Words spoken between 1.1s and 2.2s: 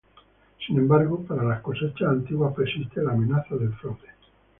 para las cosechas